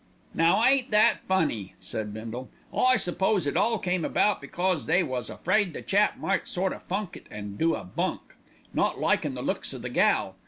"Now 0.33 0.63
ain't 0.63 0.89
that 0.89 1.19
funny," 1.27 1.75
said 1.79 2.11
Bindle. 2.11 2.49
"I 2.75 2.97
suppose 2.97 3.45
it 3.45 3.55
all 3.55 3.77
come 3.77 4.03
about 4.03 4.41
because 4.41 4.87
they 4.87 5.03
was 5.03 5.29
afraid 5.29 5.73
the 5.73 5.83
chap 5.83 6.17
might 6.17 6.47
sort 6.47 6.73
o' 6.73 6.79
funk 6.79 7.15
it 7.17 7.27
and 7.29 7.55
do 7.55 7.75
a 7.75 7.83
bunk, 7.83 8.33
not 8.73 8.99
likin' 8.99 9.35
the 9.35 9.43
looks 9.43 9.75
o' 9.75 9.77
the 9.77 9.89
gal. 9.89 10.37